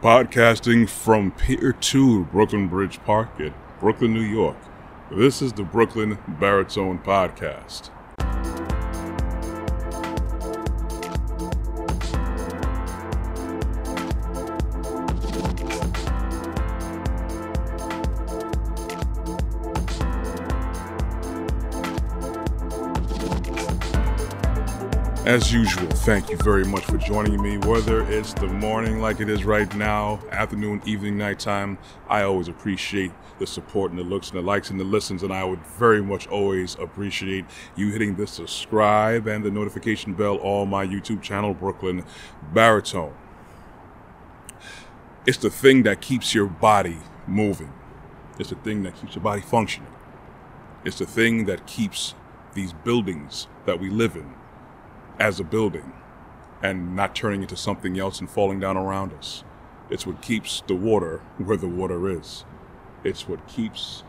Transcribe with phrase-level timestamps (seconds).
[0.00, 4.56] Podcasting from Pier 2 Brooklyn Bridge Park in Brooklyn, New York.
[5.10, 7.90] This is the Brooklyn Baritone Podcast.
[25.26, 27.58] As usual, thank you very much for joining me.
[27.58, 31.76] Whether it's the morning like it is right now, afternoon, evening, nighttime,
[32.08, 35.30] I always appreciate the support and the looks and the likes and the listens, and
[35.30, 37.44] I would very much always appreciate
[37.76, 42.02] you hitting the subscribe and the notification bell on my YouTube channel, Brooklyn
[42.54, 43.12] Baritone.
[45.26, 47.74] It's the thing that keeps your body moving.
[48.38, 49.92] It's the thing that keeps your body functioning.
[50.82, 52.14] It's the thing that keeps
[52.54, 54.39] these buildings that we live in
[55.20, 55.92] as a building
[56.62, 59.44] and not turning into something else and falling down around us.
[59.90, 62.44] It's what keeps the water where the water is.
[63.04, 64.02] It's what keeps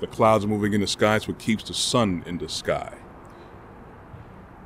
[0.00, 1.16] the clouds moving in the sky.
[1.16, 2.98] It's what keeps the sun in the sky.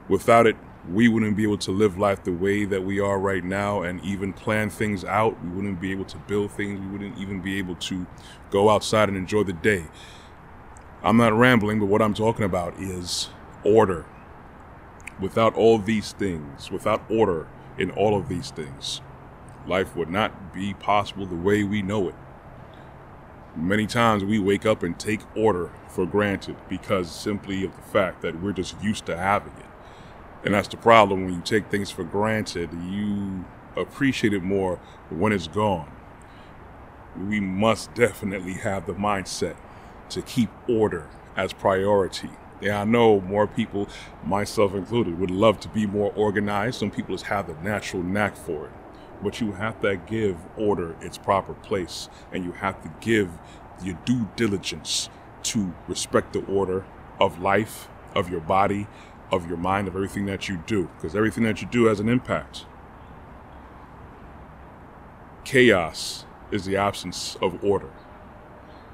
[0.08, 0.56] Without it,
[0.90, 4.02] we wouldn't be able to live life the way that we are right now and
[4.04, 5.42] even plan things out.
[5.44, 6.80] We wouldn't be able to build things.
[6.80, 8.06] We wouldn't even be able to
[8.50, 9.84] go outside and enjoy the day.
[11.04, 13.28] I'm not rambling, but what I'm talking about is
[13.64, 14.06] order
[15.20, 17.46] Without all these things, without order
[17.78, 19.00] in all of these things,
[19.66, 22.14] life would not be possible the way we know it.
[23.54, 28.22] Many times we wake up and take order for granted because simply of the fact
[28.22, 29.66] that we're just used to having it.
[30.44, 33.44] And that's the problem when you take things for granted, you
[33.76, 34.76] appreciate it more
[35.10, 35.90] when it's gone.
[37.16, 39.56] We must definitely have the mindset
[40.08, 42.30] to keep order as priority
[42.62, 43.88] yeah, I know more people,
[44.24, 46.78] myself included, would love to be more organized.
[46.78, 48.72] Some people just have the natural knack for it.
[49.22, 53.30] But you have to give order its proper place, and you have to give
[53.82, 55.10] your due diligence
[55.44, 56.84] to respect the order
[57.20, 58.86] of life, of your body,
[59.30, 62.08] of your mind, of everything that you do, because everything that you do has an
[62.08, 62.64] impact.
[65.44, 67.90] Chaos is the absence of order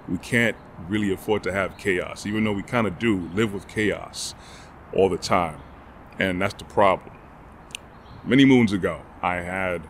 [0.09, 0.57] we can't
[0.89, 4.35] really afford to have chaos, even though we kind of do live with chaos
[4.93, 5.61] all the time.
[6.19, 7.17] And that's the problem.
[8.25, 9.83] Many moons ago, I had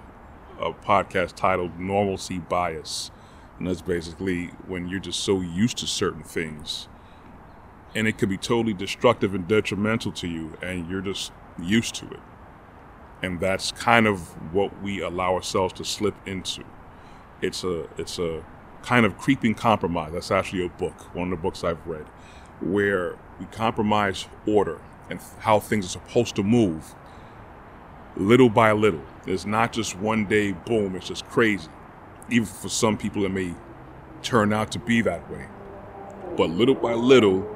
[0.61, 3.11] a podcast titled Normalcy Bias.
[3.59, 6.89] And that's basically when you're just so used to certain things.
[7.95, 12.07] And it could be totally destructive and detrimental to you, and you're just used to
[12.07, 12.21] it.
[13.23, 14.21] And that's kind of
[14.55, 16.63] what we allow ourselves to slip into.
[17.41, 18.45] It's a it's a
[18.83, 20.13] kind of creeping compromise.
[20.13, 22.07] That's actually a book, one of the books I've read,
[22.61, 24.81] where we compromise order
[25.11, 26.95] and how things are supposed to move
[28.17, 29.03] little by little.
[29.27, 31.69] It's not just one day, boom, it's just crazy.
[32.31, 33.55] Even for some people, it may
[34.23, 35.47] turn out to be that way.
[36.37, 37.47] But little by little,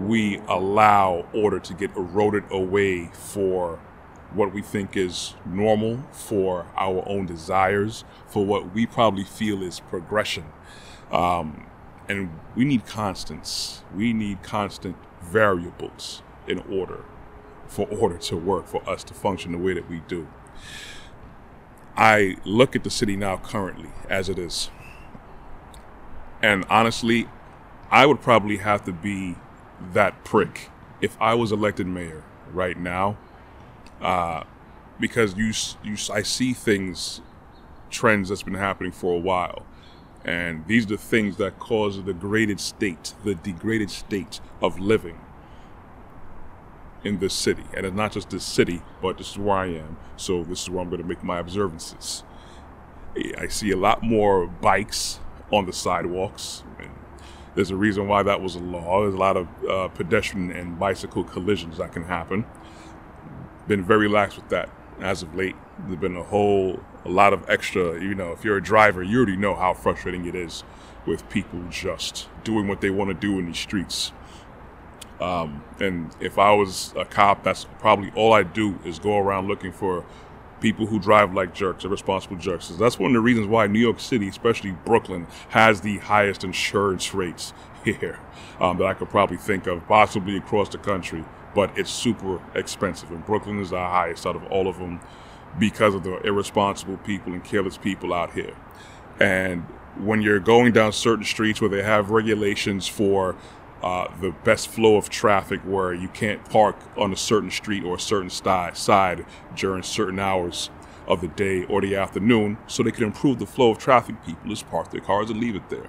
[0.00, 3.80] we allow order to get eroded away for
[4.36, 9.80] what we think is normal for our own desires, for what we probably feel is
[9.80, 10.44] progression.
[11.10, 11.66] Um,
[12.08, 13.82] and we need constants.
[13.94, 17.04] We need constant variables in order
[17.66, 20.28] for order to work, for us to function the way that we do.
[21.96, 24.70] I look at the city now currently as it is.
[26.42, 27.28] And honestly,
[27.90, 29.36] I would probably have to be
[29.92, 30.70] that prick
[31.00, 33.16] if I was elected mayor right now
[34.00, 34.44] uh,
[34.98, 35.52] because you
[35.82, 37.20] you I see things
[37.90, 39.64] trends that's been happening for a while.
[40.24, 45.20] And these are the things that cause the degraded state, the degraded state of living
[47.04, 47.62] in this city.
[47.74, 49.96] And it's not just this city, but this is where I am.
[50.16, 52.24] So this is where I'm going to make my observances.
[53.38, 55.20] I see a lot more bikes
[55.52, 56.64] on the sidewalks.
[56.80, 56.90] And
[57.54, 59.02] there's a reason why that was a law.
[59.02, 62.44] There's a lot of uh, pedestrian and bicycle collisions that can happen
[63.68, 64.68] been very lax with that
[65.00, 65.56] as of late.
[65.86, 68.00] There's been a whole a lot of extra.
[68.00, 70.64] You know, if you're a driver, you already know how frustrating it is
[71.06, 74.12] with people just doing what they want to do in these streets.
[75.20, 79.48] Um, and if I was a cop, that's probably all I do is go around
[79.48, 80.04] looking for
[80.60, 82.68] people who drive like jerks, irresponsible jerks.
[82.68, 87.14] That's one of the reasons why New York City, especially Brooklyn, has the highest insurance
[87.14, 87.52] rates
[87.84, 88.18] here
[88.60, 91.24] um, that I could probably think of, possibly across the country
[91.56, 93.10] but it's super expensive.
[93.10, 95.00] And Brooklyn is the highest out of all of them
[95.58, 98.54] because of the irresponsible people and careless people out here.
[99.18, 99.62] And
[99.98, 103.36] when you're going down certain streets where they have regulations for
[103.82, 107.96] uh, the best flow of traffic, where you can't park on a certain street or
[107.96, 109.24] a certain st- side
[109.54, 110.68] during certain hours,
[111.06, 114.16] of the day or the afternoon so they can improve the flow of traffic.
[114.26, 115.88] People just park their cars and leave it there.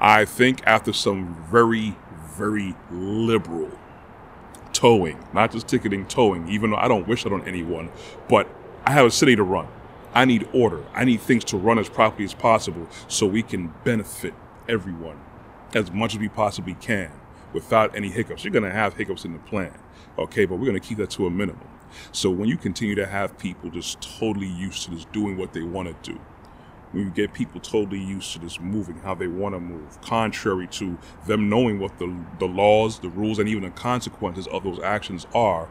[0.00, 1.94] I think after some very,
[2.36, 3.70] very liberal
[4.74, 7.90] towing, not just ticketing, towing, even though I don't wish it on anyone,
[8.28, 8.46] but
[8.84, 9.66] I have a city to run.
[10.12, 10.84] I need order.
[10.92, 14.34] I need things to run as properly as possible so we can benefit
[14.68, 15.18] everyone
[15.74, 17.10] as much as we possibly can
[17.52, 18.44] without any hiccups.
[18.44, 19.72] You're going to have hiccups in the plan,
[20.18, 21.66] okay, but we're going to keep that to a minimum.
[22.12, 25.62] So when you continue to have people just totally used to just doing what they
[25.62, 26.20] want to do,
[26.94, 30.68] when you get people totally used to just moving how they want to move, contrary
[30.68, 30.96] to
[31.26, 35.26] them knowing what the, the laws, the rules, and even the consequences of those actions
[35.34, 35.68] are,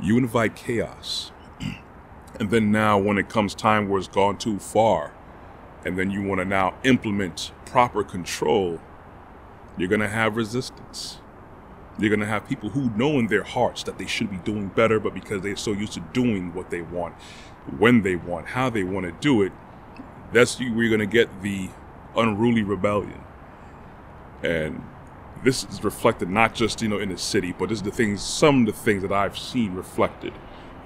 [0.00, 1.32] you invite chaos.
[2.40, 5.12] and then now, when it comes time where it's gone too far,
[5.84, 8.80] and then you want to now implement proper control,
[9.76, 11.18] you're going to have resistance.
[11.98, 14.68] You're going to have people who know in their hearts that they should be doing
[14.68, 17.14] better, but because they're so used to doing what they want,
[17.76, 19.52] when they want, how they want to do it,
[20.32, 21.68] that's where you're going to get the
[22.16, 23.20] unruly rebellion.
[24.42, 24.82] And
[25.42, 28.22] this is reflected not just, you know, in the city, but this is the things,
[28.22, 30.32] some of the things that I've seen reflected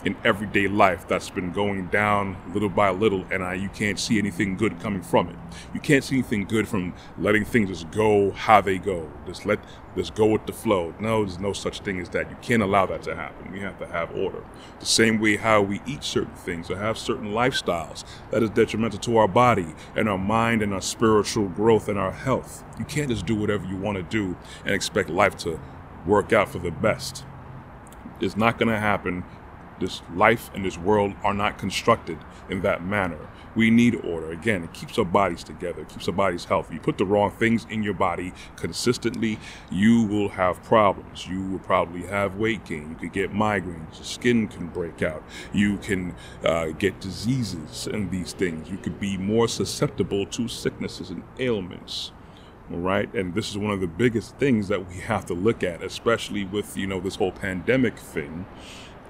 [0.05, 4.19] in everyday life that's been going down little by little, and I, you can't see
[4.19, 5.37] anything good coming from it.
[5.75, 9.11] You can't see anything good from letting things just go how they go.
[9.27, 9.59] Just let
[9.97, 10.95] just go with the flow.
[11.01, 12.31] No, there's no such thing as that.
[12.31, 13.51] You can't allow that to happen.
[13.51, 14.45] We have to have order.
[14.79, 19.01] The same way how we eat certain things or have certain lifestyles that is detrimental
[19.01, 22.63] to our body and our mind and our spiritual growth and our health.
[22.79, 25.61] You can't just do whatever you want to do and expect life to
[26.07, 27.25] work out for the best.
[28.21, 29.25] It's not going to happen
[29.81, 33.19] this life and this world are not constructed in that manner.
[33.55, 34.31] We need order.
[34.31, 36.75] Again, it keeps our bodies together, it keeps our bodies healthy.
[36.75, 39.39] You put the wrong things in your body consistently,
[39.71, 41.27] you will have problems.
[41.27, 42.91] You will probably have weight gain.
[42.91, 43.97] You could get migraines.
[43.97, 45.23] Your skin can break out.
[45.53, 46.15] You can
[46.45, 48.71] uh, get diseases and these things.
[48.71, 52.13] You could be more susceptible to sicknesses and ailments
[52.71, 55.83] right and this is one of the biggest things that we have to look at
[55.83, 58.45] especially with you know this whole pandemic thing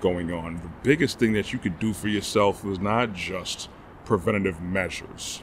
[0.00, 3.68] going on, the biggest thing that you could do for yourself was not just
[4.04, 5.42] preventative measures,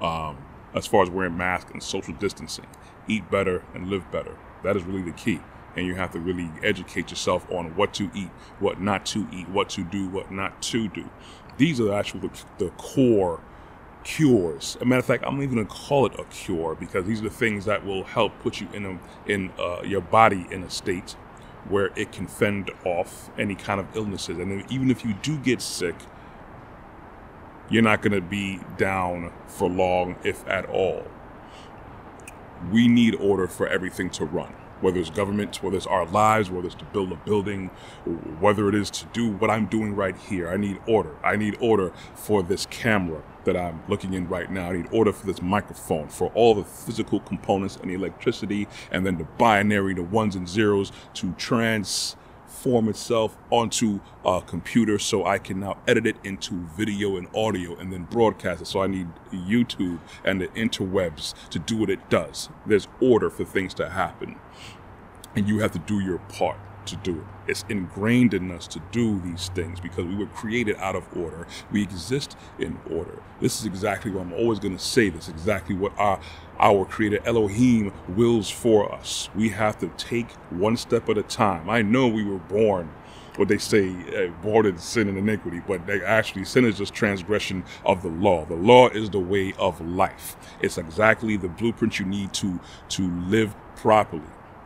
[0.00, 0.38] um,
[0.74, 2.66] as far as wearing masks and social distancing.
[3.08, 4.36] Eat better and live better.
[4.62, 5.40] That is really the key.
[5.76, 8.30] And you have to really educate yourself on what to eat,
[8.60, 11.08] what not to eat, what to do, what not to do.
[11.58, 13.40] These are actually the, the core
[14.04, 14.76] cures.
[14.76, 17.24] As a matter of fact, I'm even gonna call it a cure because these are
[17.24, 20.70] the things that will help put you in a, in uh, your body in a
[20.70, 21.16] state
[21.68, 24.38] where it can fend off any kind of illnesses.
[24.38, 25.96] And even if you do get sick,
[27.68, 31.04] you're not going to be down for long, if at all.
[32.70, 36.66] We need order for everything to run, whether it's government, whether it's our lives, whether
[36.66, 37.68] it's to build a building,
[38.40, 40.48] whether it is to do what I'm doing right here.
[40.48, 41.16] I need order.
[41.22, 44.70] I need order for this camera that I'm looking in right now.
[44.70, 49.06] I need order for this microphone, for all the physical components and the electricity, and
[49.06, 51.32] then the binary, the ones and zeros to
[52.56, 57.76] transform itself onto a computer so I can now edit it into video and audio
[57.76, 58.66] and then broadcast it.
[58.66, 62.48] So I need YouTube and the interwebs to do what it does.
[62.66, 64.36] There's order for things to happen,
[65.34, 67.50] and you have to do your part to do it.
[67.50, 71.46] It's ingrained in us to do these things because we were created out of order.
[71.72, 73.22] We exist in order.
[73.40, 75.10] This is exactly what I'm always going to say.
[75.10, 76.20] This is exactly what our
[76.60, 79.28] our creator Elohim wills for us.
[79.34, 81.70] We have to take one step at a time.
[81.70, 82.90] I know we were born
[83.36, 86.94] what they say, uh, born in sin and iniquity, but they actually sin is just
[86.94, 88.44] transgression of the law.
[88.46, 90.36] The law is the way of life.
[90.60, 94.22] It's exactly the blueprint you need to to live properly.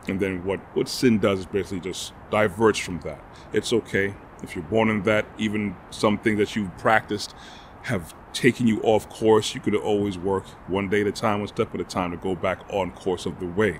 [0.07, 3.19] And then what, what sin does is basically just diverts from that.
[3.53, 4.15] It's okay.
[4.43, 7.35] If you're born in that, even some things that you've practiced
[7.83, 11.47] have taken you off course, you could always work one day at a time, one
[11.47, 13.79] step at a time to go back on course of the way.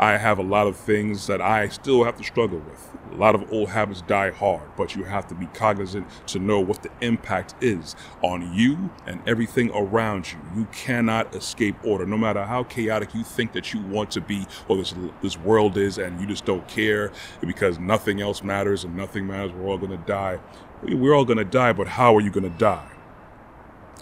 [0.00, 2.88] I have a lot of things that I still have to struggle with.
[3.10, 6.60] A lot of old habits die hard, but you have to be cognizant to know
[6.60, 10.38] what the impact is on you and everything around you.
[10.54, 14.46] You cannot escape order, no matter how chaotic you think that you want to be
[14.68, 18.96] or this this world is, and you just don't care because nothing else matters and
[18.96, 19.50] nothing matters.
[19.50, 20.38] We're all gonna die.
[20.84, 22.88] We're all gonna die, but how are you gonna die?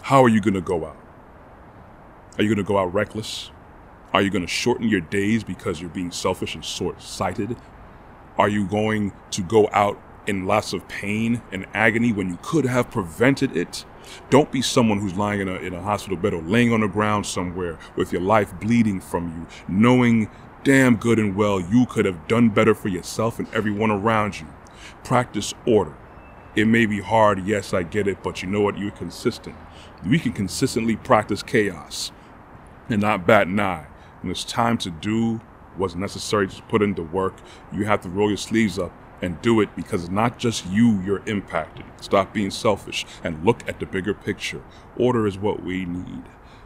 [0.03, 0.97] How are you gonna go out?
[2.37, 3.49] Are you gonna go out reckless?
[4.17, 7.55] Are you going to shorten your days because you're being selfish and short sighted?
[8.39, 12.65] Are you going to go out in lots of pain and agony when you could
[12.65, 13.85] have prevented it?
[14.31, 16.87] Don't be someone who's lying in a, in a hospital bed or laying on the
[16.87, 20.31] ground somewhere with your life bleeding from you, knowing
[20.63, 24.47] damn good and well you could have done better for yourself and everyone around you.
[25.03, 25.95] Practice order
[26.55, 28.79] It may be hard, yes, I get it, but you know what?
[28.79, 29.55] You're consistent.
[30.03, 32.11] We can consistently practice chaos
[32.89, 33.87] and not bat an eye.
[34.21, 35.39] When it's time to do
[35.75, 37.35] what's necessary to put into work,
[37.71, 41.01] you have to roll your sleeves up and do it because it's not just you
[41.01, 41.85] you're impacted.
[42.01, 44.61] Stop being selfish and look at the bigger picture.
[44.95, 46.23] Order is what we need.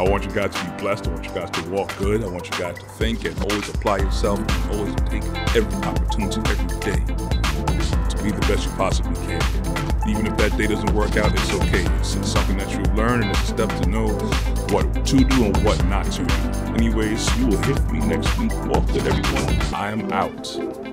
[0.00, 1.08] I want you guys to be blessed.
[1.08, 2.24] I want you guys to walk good.
[2.24, 4.38] I want you guys to think and always apply yourself.
[4.38, 5.22] And always take
[5.54, 9.42] every opportunity every day to be the best you possibly can.
[10.08, 11.84] Even if that day doesn't work out, it's okay.
[11.98, 14.08] It's something that you learn and it's a step to know
[14.72, 16.34] what to do and what not to do.
[16.72, 18.52] Anyways, you will hit me next week.
[18.68, 19.74] Walk good everyone.
[19.74, 20.89] I am out.